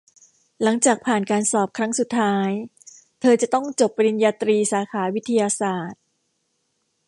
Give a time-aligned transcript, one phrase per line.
[0.63, 2.49] หลังจากผ่านการสอบครั้งสุดท้าย
[3.21, 6.01] เธอจะต้องจบปริญญาตรีสาขาวิทยาศาสตร์